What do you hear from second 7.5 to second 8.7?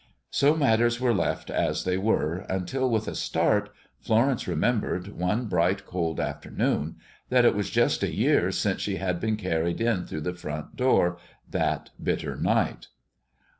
was just a year